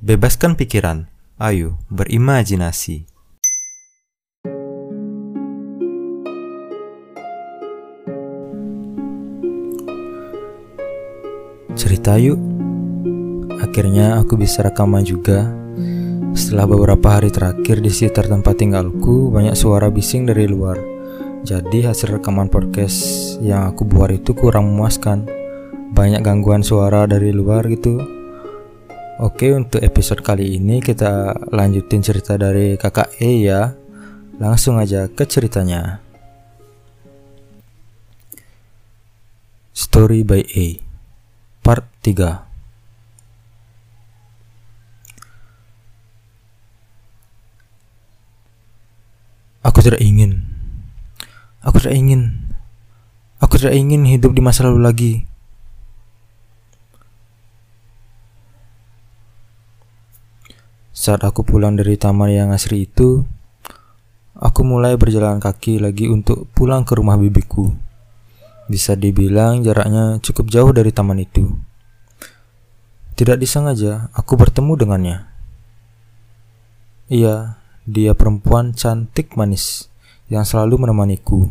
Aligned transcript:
Bebaskan 0.00 0.56
pikiran, 0.56 1.12
ayo 1.36 1.76
berimajinasi. 1.92 3.04
Cerita 11.76 12.16
yuk. 12.16 12.40
Akhirnya 13.60 14.16
aku 14.16 14.40
bisa 14.40 14.64
rekaman 14.64 15.04
juga. 15.04 15.52
Setelah 16.32 16.64
beberapa 16.64 17.20
hari 17.20 17.28
terakhir 17.28 17.84
di 17.84 17.92
sekitar 17.92 18.32
tempat 18.32 18.56
tinggalku, 18.56 19.28
banyak 19.28 19.52
suara 19.52 19.92
bising 19.92 20.24
dari 20.24 20.48
luar. 20.48 20.80
Jadi 21.44 21.84
hasil 21.84 22.16
rekaman 22.16 22.48
podcast 22.48 23.36
yang 23.44 23.68
aku 23.68 23.84
buat 23.84 24.16
itu 24.16 24.32
kurang 24.32 24.72
memuaskan. 24.72 25.28
Banyak 25.92 26.24
gangguan 26.24 26.64
suara 26.64 27.04
dari 27.04 27.36
luar 27.36 27.68
gitu. 27.68 28.19
Oke, 29.20 29.52
untuk 29.52 29.84
episode 29.84 30.24
kali 30.24 30.56
ini 30.56 30.80
kita 30.80 31.36
lanjutin 31.52 32.00
cerita 32.00 32.40
dari 32.40 32.80
kakak 32.80 33.20
E 33.20 33.44
ya. 33.44 33.76
Langsung 34.40 34.80
aja 34.80 35.12
ke 35.12 35.28
ceritanya. 35.28 36.00
Story 39.76 40.24
by 40.24 40.40
A 40.40 40.80
Part 41.60 41.84
3 42.00 42.48
Aku 49.60 49.84
tidak 49.84 50.00
ingin 50.00 50.48
Aku 51.60 51.76
tidak 51.76 51.92
ingin 51.92 52.40
Aku 53.44 53.60
tidak 53.60 53.76
ingin 53.76 54.08
hidup 54.08 54.32
di 54.32 54.40
masa 54.40 54.64
lalu 54.64 54.80
lagi 54.80 55.12
Saat 61.00 61.24
aku 61.24 61.48
pulang 61.48 61.80
dari 61.80 61.96
taman 61.96 62.28
yang 62.28 62.52
asri 62.52 62.84
itu, 62.84 63.24
aku 64.36 64.60
mulai 64.68 65.00
berjalan 65.00 65.40
kaki 65.40 65.80
lagi 65.80 66.12
untuk 66.12 66.44
pulang 66.52 66.84
ke 66.84 66.92
rumah 66.92 67.16
bibiku. 67.16 67.72
Bisa 68.68 69.00
dibilang 69.00 69.64
jaraknya 69.64 70.20
cukup 70.20 70.52
jauh 70.52 70.68
dari 70.76 70.92
taman 70.92 71.24
itu. 71.24 71.56
Tidak 73.16 73.40
disengaja, 73.40 74.12
aku 74.12 74.36
bertemu 74.36 74.72
dengannya. 74.76 75.16
Iya, 77.08 77.56
dia 77.88 78.12
perempuan 78.12 78.76
cantik 78.76 79.40
manis 79.40 79.88
yang 80.28 80.44
selalu 80.44 80.84
menemaniku. 80.84 81.48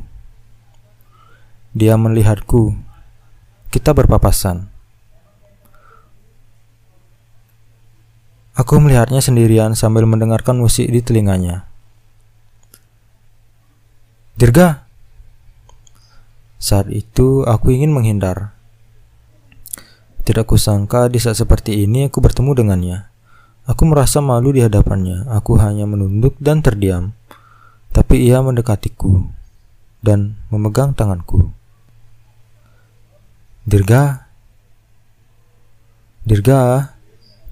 Dia 1.74 1.98
melihatku. 1.98 2.78
Kita 3.74 3.98
berpapasan. 3.98 4.70
Aku 8.60 8.76
melihatnya 8.84 9.24
sendirian 9.24 9.72
sambil 9.72 10.04
mendengarkan 10.04 10.60
musik 10.60 10.92
di 10.92 11.00
telinganya. 11.00 11.64
Dirga. 14.36 14.84
Saat 16.60 16.92
itu 16.92 17.48
aku 17.48 17.72
ingin 17.72 17.96
menghindar. 17.96 18.52
Tidak 20.28 20.44
kusangka 20.44 21.08
di 21.08 21.24
saat 21.24 21.40
seperti 21.40 21.88
ini 21.88 22.12
aku 22.12 22.20
bertemu 22.20 22.52
dengannya. 22.52 23.08
Aku 23.64 23.88
merasa 23.88 24.20
malu 24.20 24.52
di 24.52 24.60
hadapannya. 24.60 25.32
Aku 25.32 25.56
hanya 25.56 25.88
menunduk 25.88 26.36
dan 26.44 26.60
terdiam. 26.60 27.16
Tapi 27.96 28.28
ia 28.28 28.44
mendekatiku 28.44 29.24
dan 30.04 30.36
memegang 30.52 30.92
tanganku. 30.92 31.48
Dirga. 33.64 34.28
Dirga. 36.28 36.92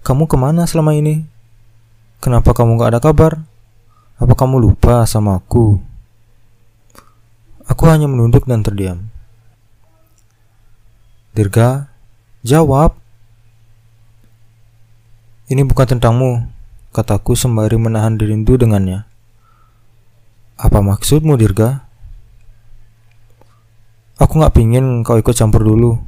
Kamu 0.08 0.24
ke 0.24 0.40
mana 0.40 0.64
selama 0.64 0.96
ini? 0.96 1.28
Kenapa 2.24 2.56
kamu 2.56 2.80
gak 2.80 2.96
ada 2.96 3.04
kabar? 3.04 3.44
Apa 4.16 4.40
kamu 4.40 4.56
lupa 4.64 5.04
sama 5.04 5.36
aku? 5.36 5.84
Aku 7.68 7.84
hanya 7.92 8.08
menunduk 8.08 8.48
dan 8.48 8.64
terdiam. 8.64 9.12
Dirga, 11.36 11.92
jawab. 12.40 12.96
Ini 15.52 15.68
bukan 15.68 16.00
tentangmu, 16.00 16.48
kataku 16.96 17.36
sembari 17.36 17.76
menahan 17.76 18.16
rindu 18.16 18.56
dengannya. 18.56 19.04
Apa 20.56 20.80
maksudmu, 20.88 21.36
Dirga? 21.36 21.84
Aku 24.24 24.40
gak 24.40 24.56
pingin 24.56 25.04
kau 25.04 25.20
ikut 25.20 25.36
campur 25.36 25.68
dulu. 25.68 26.07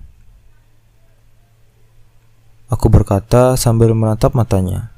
Aku 2.69 2.85
berkata 2.88 3.57
sambil 3.57 3.97
menatap 3.97 4.38
matanya. 4.38 4.94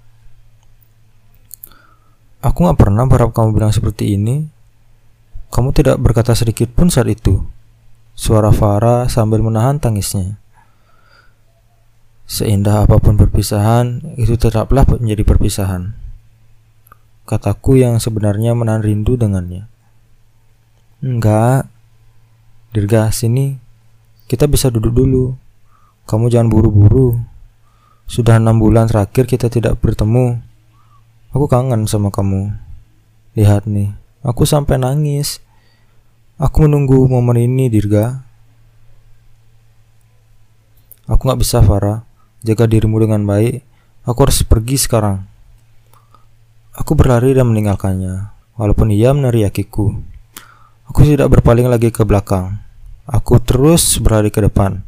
Aku 2.44 2.68
gak 2.68 2.76
pernah 2.76 3.08
berharap 3.08 3.32
kamu 3.32 3.56
bilang 3.56 3.72
seperti 3.72 4.20
ini. 4.20 4.44
Kamu 5.52 5.72
tidak 5.72 5.96
berkata 6.04 6.36
sedikit 6.36 6.68
pun 6.76 6.92
saat 6.92 7.08
itu. 7.08 7.40
Suara 8.12 8.52
Farah 8.52 9.08
sambil 9.08 9.40
menahan 9.40 9.80
tangisnya. 9.80 10.36
Seindah 12.28 12.88
apa 12.88 13.00
pun 13.00 13.16
perpisahan, 13.20 14.16
itu 14.16 14.36
tetaplah 14.36 14.88
menjadi 14.88 15.24
perpisahan. 15.24 15.96
Kataku 17.28 17.80
yang 17.80 18.00
sebenarnya 18.04 18.52
menahan 18.52 18.84
rindu 18.84 19.16
dengannya. 19.16 19.72
Enggak. 21.00 21.72
Dirga, 22.76 23.12
sini. 23.16 23.56
Kita 24.28 24.48
bisa 24.48 24.68
duduk 24.68 24.92
dulu. 24.92 25.36
Kamu 26.08 26.28
jangan 26.28 26.52
buru-buru. 26.52 27.31
Sudah 28.12 28.44
enam 28.44 28.60
bulan 28.60 28.92
terakhir 28.92 29.24
kita 29.24 29.48
tidak 29.48 29.80
bertemu. 29.80 30.44
Aku 31.32 31.48
kangen 31.48 31.88
sama 31.88 32.12
kamu. 32.12 32.52
Lihat 33.40 33.72
nih, 33.72 33.96
aku 34.20 34.44
sampai 34.44 34.76
nangis. 34.76 35.40
Aku 36.36 36.68
menunggu 36.68 37.08
momen 37.08 37.40
ini, 37.40 37.72
Dirga. 37.72 38.20
Aku 41.08 41.24
gak 41.24 41.40
bisa, 41.40 41.64
Farah. 41.64 42.04
Jaga 42.44 42.68
dirimu 42.68 43.00
dengan 43.00 43.24
baik. 43.24 43.64
Aku 44.04 44.28
harus 44.28 44.44
pergi 44.44 44.76
sekarang. 44.76 45.24
Aku 46.76 47.00
berlari 47.00 47.32
dan 47.32 47.48
meninggalkannya, 47.48 48.28
walaupun 48.60 48.92
ia 48.92 49.16
meneriakiku. 49.16 49.88
Aku 50.92 51.08
tidak 51.08 51.32
berpaling 51.32 51.72
lagi 51.72 51.96
ke 51.96 52.04
belakang. 52.04 52.60
Aku 53.08 53.40
terus 53.40 53.96
berlari 54.04 54.36
ke 54.36 54.44
depan, 54.44 54.84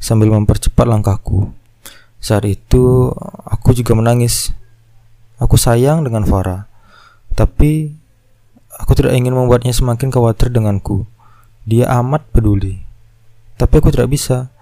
sambil 0.00 0.32
mempercepat 0.32 0.88
langkahku. 0.88 1.52
Saat 2.22 2.46
itu 2.46 3.10
aku 3.44 3.74
juga 3.74 3.98
menangis. 3.98 4.54
Aku 5.42 5.58
sayang 5.58 6.06
dengan 6.06 6.22
Farah, 6.22 6.70
tapi 7.34 7.98
aku 8.70 8.94
tidak 8.94 9.18
ingin 9.18 9.34
membuatnya 9.34 9.74
semakin 9.74 10.14
khawatir 10.14 10.54
denganku. 10.54 11.02
Dia 11.66 11.90
amat 11.98 12.30
peduli, 12.30 12.78
tapi 13.58 13.82
aku 13.82 13.90
tidak 13.90 14.14
bisa. 14.14 14.54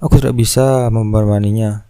Aku 0.00 0.16
tidak 0.16 0.32
bisa 0.32 0.88
memberaninya. 0.88 1.84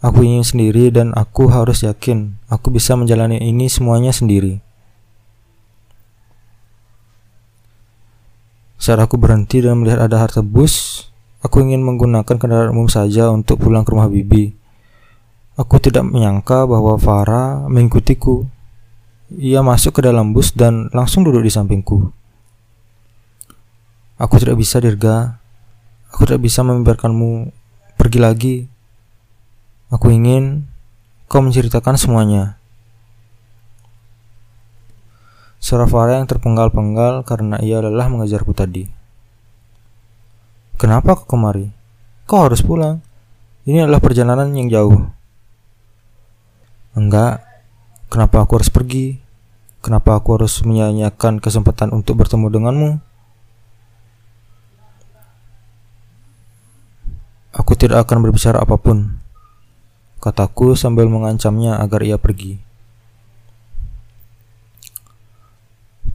Aku 0.00 0.24
ingin 0.24 0.42
sendiri 0.42 0.88
dan 0.90 1.12
aku 1.14 1.46
harus 1.46 1.86
yakin 1.86 2.34
aku 2.50 2.74
bisa 2.74 2.98
menjalani 2.98 3.38
ini 3.38 3.70
semuanya 3.70 4.10
sendiri. 4.10 4.58
Saat 8.82 8.98
aku 8.98 9.14
berhenti 9.14 9.62
dan 9.62 9.78
melihat 9.78 10.02
ada 10.02 10.18
harta 10.18 10.42
bus, 10.42 11.06
Aku 11.42 11.58
ingin 11.58 11.82
menggunakan 11.82 12.38
kendaraan 12.38 12.70
umum 12.70 12.86
saja 12.86 13.26
untuk 13.34 13.58
pulang 13.58 13.82
ke 13.82 13.90
rumah 13.90 14.06
bibi. 14.06 14.54
Aku 15.58 15.82
tidak 15.82 16.06
menyangka 16.06 16.64
bahwa 16.70 16.94
Farah 17.02 17.66
mengikutiku. 17.66 18.46
Ia 19.34 19.58
masuk 19.60 19.98
ke 19.98 20.00
dalam 20.06 20.30
bus 20.30 20.54
dan 20.54 20.86
langsung 20.94 21.26
duduk 21.26 21.42
di 21.42 21.50
sampingku. 21.50 22.14
Aku 24.22 24.34
tidak 24.38 24.54
bisa, 24.54 24.78
Dirga. 24.78 25.42
Aku 26.14 26.30
tidak 26.30 26.46
bisa 26.46 26.62
membiarkanmu 26.62 27.50
pergi 27.98 28.18
lagi. 28.22 28.56
Aku 29.90 30.14
ingin 30.14 30.70
kau 31.26 31.42
menceritakan 31.42 31.98
semuanya. 31.98 32.56
Suara 35.58 35.90
Farah 35.90 36.22
yang 36.22 36.30
terpenggal-penggal 36.30 37.26
karena 37.26 37.58
ia 37.58 37.82
lelah 37.82 38.06
mengejarku 38.06 38.54
tadi. 38.54 39.01
Kenapa 40.82 41.14
kau 41.14 41.38
kemari? 41.38 41.70
Kau 42.26 42.42
harus 42.42 42.58
pulang. 42.58 42.98
Ini 43.62 43.86
adalah 43.86 44.02
perjalanan 44.02 44.50
yang 44.50 44.66
jauh. 44.66 45.14
Enggak. 46.98 47.38
Kenapa 48.10 48.42
aku 48.42 48.58
harus 48.58 48.66
pergi? 48.66 49.22
Kenapa 49.78 50.18
aku 50.18 50.34
harus 50.34 50.58
menyanyiakan 50.66 51.38
kesempatan 51.38 51.94
untuk 51.94 52.18
bertemu 52.18 52.50
denganmu? 52.50 52.90
Aku 57.54 57.78
tidak 57.78 58.02
akan 58.02 58.26
berbicara 58.26 58.58
apa 58.58 58.74
pun. 58.74 59.22
Kataku 60.18 60.74
sambil 60.74 61.06
mengancamnya 61.06 61.78
agar 61.78 62.02
ia 62.02 62.18
pergi. 62.18 62.58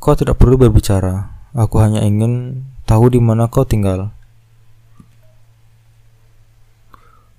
Kau 0.03 0.11
tidak 0.11 0.35
perlu 0.35 0.59
berbicara. 0.59 1.31
Aku 1.55 1.79
hanya 1.79 2.03
ingin 2.03 2.67
tahu 2.83 3.15
di 3.15 3.23
mana 3.23 3.47
kau 3.47 3.63
tinggal. 3.63 4.16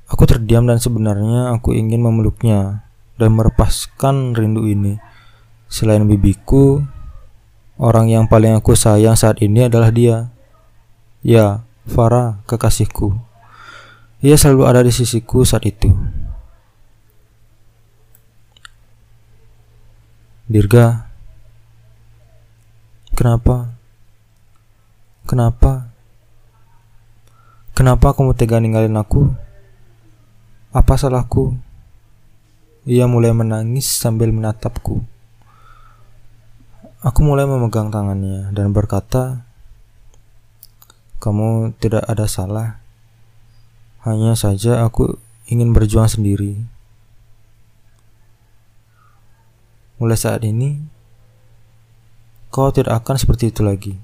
Aku 0.09 0.25
terdiam 0.25 0.65
dan 0.65 0.81
sebenarnya 0.81 1.53
aku 1.53 1.77
ingin 1.77 2.01
memeluknya, 2.01 2.89
dan 3.21 3.37
merepaskan 3.37 4.33
rindu 4.33 4.65
ini. 4.65 4.97
Selain 5.69 6.01
bibiku, 6.09 6.81
orang 7.77 8.09
yang 8.09 8.25
paling 8.25 8.57
aku 8.57 8.73
sayang 8.73 9.21
saat 9.21 9.45
ini 9.45 9.69
adalah 9.69 9.93
dia. 9.93 10.33
Ya, 11.21 11.61
Farah, 11.85 12.41
kekasihku. 12.49 13.21
Ia 14.25 14.41
selalu 14.41 14.63
ada 14.65 14.81
di 14.81 14.91
sisiku 14.91 15.45
saat 15.45 15.69
itu. 15.69 15.93
Dirga, 20.49 21.05
kenapa? 23.13 23.77
Kenapa? 25.29 25.93
Kenapa 27.77 28.17
kamu 28.17 28.33
tega 28.33 28.57
ninggalin 28.57 28.97
aku? 28.97 29.48
Apa 30.69 31.01
salahku? 31.01 31.57
Ia 32.85 33.09
mulai 33.09 33.33
menangis 33.33 33.89
sambil 33.89 34.29
menatapku. 34.37 35.01
Aku 37.01 37.21
mulai 37.25 37.49
memegang 37.49 37.89
tangannya 37.89 38.53
dan 38.53 38.77
berkata, 38.77 39.49
"Kamu 41.25 41.73
tidak 41.81 42.05
ada 42.05 42.29
salah. 42.29 42.85
Hanya 44.05 44.37
saja 44.37 44.85
aku 44.85 45.17
ingin 45.49 45.73
berjuang 45.73 46.05
sendiri." 46.05 46.69
Mulai 49.97 50.21
saat 50.21 50.45
ini, 50.45 50.85
kau 52.53 52.69
tidak 52.77 53.01
akan 53.01 53.17
seperti 53.17 53.49
itu 53.49 53.65
lagi. 53.65 53.97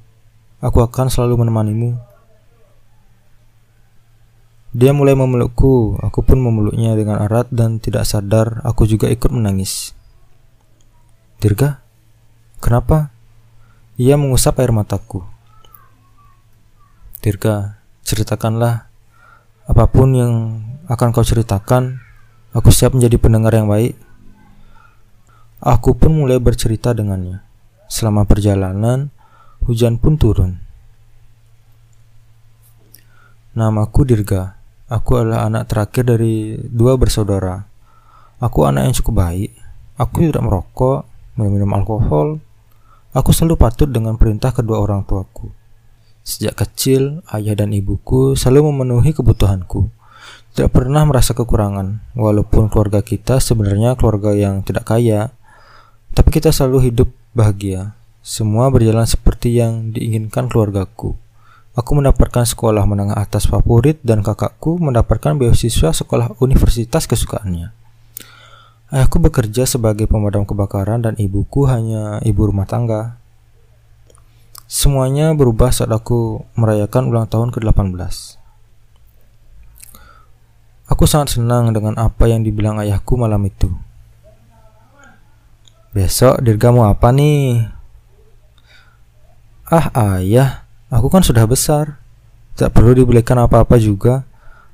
Aku 0.65 0.81
akan 0.81 1.13
selalu 1.13 1.45
menemanimu 1.45 2.14
dia 4.75 4.91
mulai 4.91 5.15
memelukku, 5.15 6.03
aku 6.03 6.27
pun 6.27 6.43
memeluknya 6.43 6.99
dengan 6.99 7.23
erat 7.23 7.47
dan 7.55 7.79
tidak 7.79 8.03
sadar 8.11 8.59
aku 8.67 8.91
juga 8.91 9.07
ikut 9.07 9.31
menangis. 9.31 9.95
Dirga, 11.39 11.79
kenapa? 12.59 13.15
Ia 14.03 14.19
mengusap 14.19 14.59
air 14.59 14.75
mataku. 14.75 15.23
Dirga, 17.23 17.79
ceritakanlah 18.03 18.91
apa 19.71 19.85
pun 19.87 20.11
yang 20.11 20.35
akan 20.91 21.15
kau 21.15 21.23
ceritakan, 21.23 22.03
aku 22.51 22.75
siap 22.75 22.99
menjadi 22.99 23.15
pendengar 23.23 23.55
yang 23.55 23.71
baik. 23.71 23.95
Aku 25.63 25.95
pun 25.95 26.19
mulai 26.19 26.43
bercerita 26.43 26.91
dengannya. 26.91 27.47
Selama 27.87 28.27
perjalanan, 28.27 29.15
hujan 29.63 30.03
pun 30.03 30.19
turun. 30.19 30.59
Namaku 33.55 34.03
Dirga. 34.03 34.64
Aku 34.85 35.17
adalah 35.17 35.49
anak 35.49 35.73
terakhir 35.73 36.05
dari 36.05 36.61
dua 36.61 37.01
bersaudara. 37.01 37.65
Aku 38.37 38.69
anak 38.69 38.85
yang 38.85 38.95
cukup 39.01 39.15
baik. 39.25 39.57
Aku 39.97 40.29
tidak 40.29 40.45
merokok, 40.45 41.09
minum 41.41 41.73
alkohol. 41.73 42.45
Aku 43.17 43.33
selalu 43.33 43.57
patut 43.57 43.89
dengan 43.89 44.21
perintah 44.21 44.53
kedua 44.53 44.85
orang 44.85 45.01
tuaku. 45.09 45.49
Sejak 46.21 46.61
kecil, 46.61 47.25
ayah 47.33 47.57
dan 47.57 47.73
ibuku 47.73 48.37
selalu 48.37 48.77
memenuhi 48.77 49.17
kebutuhanku. 49.17 49.89
Tidak 50.53 50.69
pernah 50.69 51.09
merasa 51.09 51.33
kekurangan, 51.33 52.05
walaupun 52.13 52.69
keluarga 52.69 53.01
kita 53.01 53.41
sebenarnya 53.41 53.97
keluarga 53.97 54.37
yang 54.37 54.61
tidak 54.61 54.85
kaya, 54.85 55.33
tapi 56.13 56.29
kita 56.29 56.53
selalu 56.53 56.93
hidup 56.93 57.09
bahagia. 57.33 57.97
Semua 58.21 58.69
berjalan 58.69 59.09
seperti 59.09 59.57
yang 59.57 59.97
diinginkan 59.97 60.53
keluargaku. 60.53 61.24
Aku 61.75 61.99
mendapatkan 61.99 62.47
sekolah 62.47 62.87
menengah 62.87 63.19
atas 63.19 63.51
favorit 63.51 63.99
dan 64.07 64.23
kakakku 64.23 64.79
mendapatkan 64.79 65.35
beasiswa 65.35 65.91
sekolah 65.91 66.39
universitas 66.39 67.11
kesukaannya. 67.11 67.75
Ayahku 68.95 69.19
bekerja 69.19 69.67
sebagai 69.67 70.07
pemadam 70.07 70.47
kebakaran 70.47 71.03
dan 71.03 71.19
ibuku 71.19 71.67
hanya 71.67 72.23
ibu 72.23 72.47
rumah 72.47 72.63
tangga. 72.63 73.19
Semuanya 74.71 75.35
berubah 75.35 75.75
saat 75.75 75.91
aku 75.91 76.47
merayakan 76.55 77.11
ulang 77.11 77.27
tahun 77.27 77.51
ke-18. 77.51 78.39
Aku 80.95 81.11
sangat 81.11 81.35
senang 81.35 81.75
dengan 81.75 81.99
apa 81.99 82.31
yang 82.31 82.47
dibilang 82.47 82.79
ayahku 82.79 83.19
malam 83.19 83.43
itu. 83.51 83.67
Besok 85.91 86.39
dirgamu 86.39 86.87
apa 86.87 87.11
nih? 87.11 87.67
Ah 89.67 89.91
ayah, 90.23 90.64
Aku 90.95 91.11
kan 91.11 91.27
sudah 91.27 91.43
besar, 91.43 91.99
tak 92.55 92.71
perlu 92.71 92.95
dibelikan 92.95 93.35
apa-apa 93.43 93.83
juga. 93.83 94.23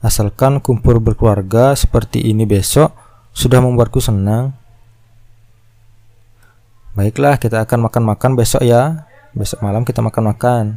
Asalkan 0.04 0.60
kumpul 0.60 1.00
berkeluarga 1.00 1.72
seperti 1.72 2.20
ini 2.20 2.44
besok 2.44 2.92
sudah 3.32 3.64
membuatku 3.64 4.04
senang. 4.04 4.52
Baiklah, 6.92 7.40
kita 7.40 7.64
akan 7.64 7.88
makan-makan 7.88 8.36
besok 8.36 8.60
ya. 8.60 9.08
Besok 9.32 9.64
malam 9.64 9.80
kita 9.88 10.04
makan-makan. 10.04 10.76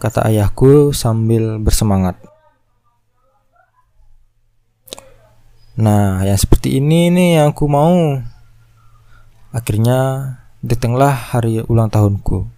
Kata 0.00 0.24
ayahku 0.24 0.96
sambil 0.96 1.60
bersemangat. 1.60 2.16
Nah, 5.76 6.24
yang 6.24 6.40
seperti 6.40 6.80
ini 6.80 7.12
nih 7.12 7.44
yang 7.44 7.52
aku 7.52 7.68
mau. 7.68 8.24
Akhirnya 9.52 10.32
datanglah 10.64 11.12
hari 11.12 11.60
ulang 11.68 11.92
tahunku. 11.92 12.57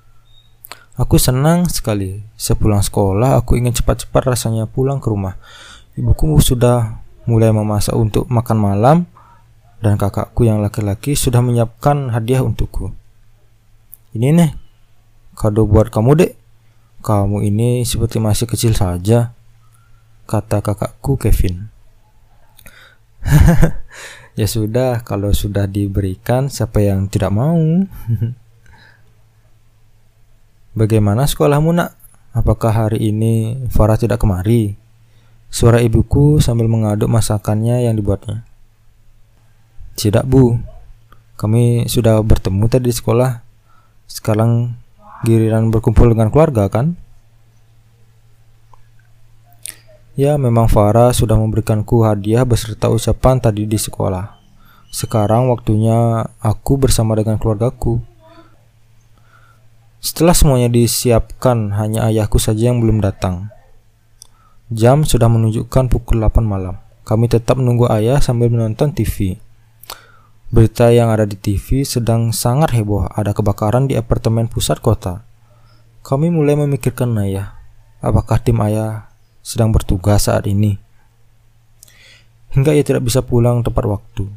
Aku 1.00 1.16
senang 1.16 1.64
sekali. 1.72 2.20
Sepulang 2.36 2.84
sekolah, 2.84 3.40
aku 3.40 3.56
ingin 3.56 3.72
cepat-cepat 3.72 4.36
rasanya 4.36 4.68
pulang 4.68 5.00
ke 5.00 5.08
rumah. 5.08 5.40
Ibuku 5.96 6.36
sudah 6.44 7.00
mulai 7.24 7.48
memasak 7.56 7.96
untuk 7.96 8.28
makan 8.28 8.58
malam, 8.60 8.96
dan 9.80 9.96
kakakku 9.96 10.44
yang 10.44 10.60
laki-laki 10.60 11.16
sudah 11.16 11.40
menyiapkan 11.40 12.12
hadiah 12.12 12.44
untukku. 12.44 12.92
Ini 14.12 14.28
nih, 14.36 14.50
kado 15.32 15.64
buat 15.64 15.88
kamu 15.88 16.20
dek. 16.20 16.32
Kamu 17.00 17.40
ini 17.48 17.80
seperti 17.80 18.20
masih 18.20 18.44
kecil 18.44 18.76
saja, 18.76 19.32
kata 20.28 20.60
kakakku 20.60 21.16
Kevin. 21.16 21.72
ya 24.40 24.44
sudah, 24.44 25.00
kalau 25.00 25.32
sudah 25.32 25.64
diberikan, 25.64 26.52
siapa 26.52 26.84
yang 26.84 27.08
tidak 27.08 27.32
mau? 27.32 27.56
Bagaimana 30.70 31.26
sekolahmu 31.26 31.74
nak? 31.74 31.98
Apakah 32.30 32.70
hari 32.70 33.10
ini 33.10 33.58
Farah 33.74 33.98
tidak 33.98 34.22
kemari? 34.22 34.78
Suara 35.50 35.82
ibuku 35.82 36.38
sambil 36.38 36.70
mengaduk 36.70 37.10
masakannya 37.10 37.90
yang 37.90 37.98
dibuatnya. 37.98 38.46
Tidak 39.98 40.22
bu, 40.30 40.62
kami 41.34 41.90
sudah 41.90 42.22
bertemu 42.22 42.70
tadi 42.70 42.86
di 42.86 42.94
sekolah. 42.94 43.42
Sekarang 44.06 44.78
giliran 45.26 45.74
berkumpul 45.74 46.14
dengan 46.14 46.30
keluarga 46.30 46.70
kan? 46.70 46.94
Ya 50.14 50.38
memang 50.38 50.70
Farah 50.70 51.10
sudah 51.10 51.34
memberikanku 51.34 52.06
hadiah 52.06 52.46
beserta 52.46 52.86
ucapan 52.86 53.42
tadi 53.42 53.66
di 53.66 53.74
sekolah. 53.74 54.38
Sekarang 54.94 55.50
waktunya 55.50 56.30
aku 56.38 56.78
bersama 56.78 57.18
dengan 57.18 57.42
keluargaku. 57.42 58.09
Setelah 60.00 60.32
semuanya 60.32 60.72
disiapkan, 60.72 61.76
hanya 61.76 62.08
ayahku 62.08 62.40
saja 62.40 62.72
yang 62.72 62.80
belum 62.80 63.04
datang. 63.04 63.52
Jam 64.72 65.04
sudah 65.04 65.28
menunjukkan 65.28 65.92
pukul 65.92 66.24
8 66.24 66.40
malam. 66.40 66.80
Kami 67.04 67.28
tetap 67.28 67.60
menunggu 67.60 67.84
ayah 67.92 68.16
sambil 68.16 68.48
menonton 68.48 68.96
TV. 68.96 69.36
Berita 70.48 70.88
yang 70.88 71.12
ada 71.12 71.28
di 71.28 71.36
TV 71.36 71.84
sedang 71.84 72.32
sangat 72.32 72.72
heboh. 72.80 73.12
Ada 73.12 73.36
kebakaran 73.36 73.92
di 73.92 74.00
apartemen 74.00 74.48
pusat 74.48 74.80
kota. 74.80 75.20
Kami 76.00 76.32
mulai 76.32 76.56
memikirkan 76.56 77.12
ayah. 77.20 77.60
Apakah 78.00 78.40
tim 78.40 78.56
ayah 78.64 79.12
sedang 79.44 79.68
bertugas 79.68 80.32
saat 80.32 80.48
ini? 80.48 80.80
Hingga 82.56 82.72
ia 82.72 82.80
tidak 82.80 83.04
bisa 83.04 83.20
pulang 83.20 83.60
tepat 83.60 83.84
waktu. 83.84 84.32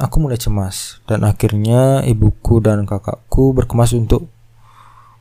Aku 0.00 0.16
mulai 0.16 0.40
cemas 0.40 0.96
dan 1.04 1.28
akhirnya 1.28 2.00
ibuku 2.08 2.56
dan 2.64 2.88
kakakku 2.88 3.52
berkemas 3.52 3.92
untuk 3.92 4.32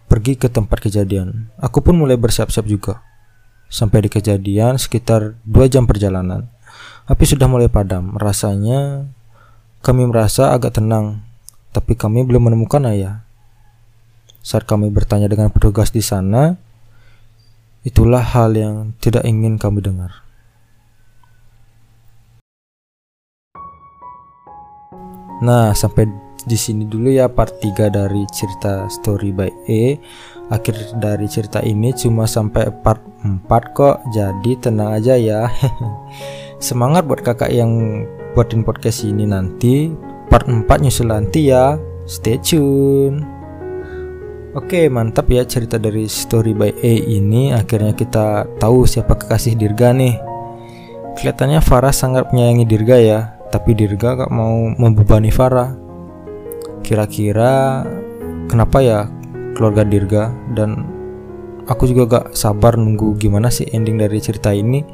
pergi 0.07 0.39
ke 0.39 0.47
tempat 0.47 0.79
kejadian. 0.79 1.51
Aku 1.59 1.83
pun 1.83 1.99
mulai 1.99 2.15
bersiap-siap 2.15 2.63
juga. 2.63 3.03
Sampai 3.67 4.07
di 4.07 4.09
kejadian 4.09 4.79
sekitar 4.79 5.35
dua 5.43 5.67
jam 5.67 5.83
perjalanan. 5.83 6.47
Api 7.11 7.27
sudah 7.27 7.51
mulai 7.51 7.67
padam. 7.67 8.15
Rasanya 8.15 9.03
kami 9.83 10.07
merasa 10.07 10.55
agak 10.55 10.79
tenang, 10.79 11.27
tapi 11.75 11.99
kami 11.99 12.23
belum 12.23 12.47
menemukan 12.47 12.87
ayah. 12.87 13.27
Saat 14.39 14.63
kami 14.63 14.87
bertanya 14.87 15.27
dengan 15.27 15.51
petugas 15.51 15.91
di 15.91 15.99
sana, 15.99 16.55
itulah 17.83 18.23
hal 18.23 18.55
yang 18.55 18.95
tidak 19.03 19.27
ingin 19.27 19.59
kami 19.59 19.83
dengar. 19.83 20.28
Nah, 25.39 25.71
sampai 25.71 26.07
di 26.43 26.55
sini 26.55 26.87
dulu 26.87 27.11
ya 27.11 27.27
part 27.27 27.59
3 27.59 27.91
dari 27.91 28.23
cerita 28.31 28.87
Story 28.91 29.31
by 29.31 29.51
E. 29.67 29.99
Akhir 30.49 30.75
dari 30.97 31.29
cerita 31.29 31.61
ini 31.61 31.93
cuma 31.93 32.25
sampai 32.25 32.73
part 32.83 33.03
4 33.21 33.47
kok. 33.75 34.01
Jadi 34.11 34.51
tenang 34.59 34.97
aja 34.97 35.13
ya. 35.15 35.47
Semangat 36.59 37.07
buat 37.07 37.23
kakak 37.23 37.55
yang 37.55 38.03
buatin 38.35 38.67
podcast 38.67 39.07
ini 39.07 39.23
nanti 39.23 39.95
Part 40.27 40.51
4 40.51 40.67
nyusul 40.83 41.07
nanti 41.07 41.47
ya 41.47 41.79
Stay 42.03 42.35
tune 42.35 43.23
Oke 44.51 44.91
mantap 44.91 45.31
ya 45.31 45.47
cerita 45.47 45.79
dari 45.79 46.03
Story 46.11 46.51
by 46.51 46.83
A 46.83 46.93
ini 47.07 47.55
Akhirnya 47.55 47.95
kita 47.95 48.43
tahu 48.59 48.83
siapa 48.83 49.15
kekasih 49.15 49.55
Dirga 49.55 49.95
nih 49.95 50.19
Kelihatannya 51.15 51.63
Farah 51.63 51.95
sangat 51.95 52.27
menyayangi 52.35 52.65
Dirga 52.67 52.97
ya 52.99 53.38
Tapi 53.49 53.73
Dirga 53.73 54.25
gak 54.25 54.31
mau 54.33 54.69
membebani 54.77 55.33
Farah. 55.33 55.73
Kira-kira 56.85 57.83
kenapa 58.45 58.77
ya 58.81 58.99
keluarga 59.57 59.81
Dirga? 59.85 60.23
Dan 60.53 60.85
aku 61.65 61.89
juga 61.89 62.03
gak 62.07 62.25
sabar 62.37 62.77
nunggu 62.77 63.17
gimana 63.17 63.49
sih 63.49 63.65
ending 63.73 63.97
dari 63.97 64.21
cerita 64.21 64.53
ini. 64.53 64.85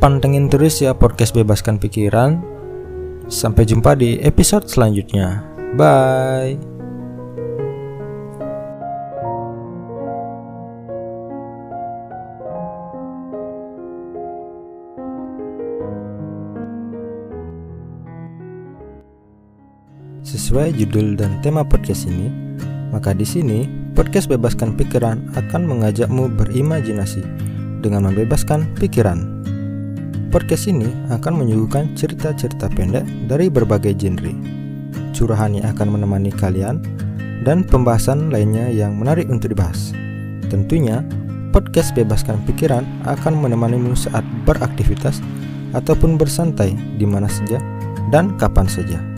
Pantengin 0.00 0.50
terus 0.50 0.82
ya 0.82 0.92
podcast 0.92 1.32
bebaskan 1.32 1.80
pikiran. 1.80 2.42
Sampai 3.32 3.64
jumpa 3.64 3.96
di 3.96 4.18
episode 4.20 4.68
selanjutnya. 4.68 5.46
Bye 5.78 6.71
Sesuai 20.32 20.72
judul 20.72 21.12
dan 21.12 21.44
tema 21.44 21.60
podcast 21.60 22.08
ini, 22.08 22.32
maka 22.88 23.12
di 23.12 23.20
sini, 23.20 23.68
podcast 23.92 24.32
Bebaskan 24.32 24.80
Pikiran 24.80 25.28
akan 25.36 25.68
mengajakmu 25.68 26.32
berimajinasi 26.40 27.20
dengan 27.84 28.08
membebaskan 28.08 28.64
pikiran. 28.80 29.28
Podcast 30.32 30.72
ini 30.72 30.88
akan 31.12 31.36
menyuguhkan 31.36 31.92
cerita-cerita 31.92 32.72
pendek 32.72 33.04
dari 33.28 33.52
berbagai 33.52 33.92
genre. 33.92 34.32
Curahannya 35.12 35.68
akan 35.68 36.00
menemani 36.00 36.32
kalian 36.32 36.80
dan 37.44 37.60
pembahasan 37.60 38.32
lainnya 38.32 38.72
yang 38.72 38.96
menarik 38.96 39.28
untuk 39.28 39.52
dibahas. 39.52 39.92
Tentunya, 40.48 41.04
podcast 41.52 41.92
Bebaskan 41.92 42.40
Pikiran 42.48 42.88
akan 43.04 43.36
menemanimu 43.36 43.92
saat 43.92 44.24
beraktivitas 44.48 45.20
ataupun 45.76 46.16
bersantai 46.16 46.72
di 46.96 47.04
mana 47.04 47.28
saja 47.28 47.60
dan 48.08 48.32
kapan 48.40 48.64
saja. 48.64 49.11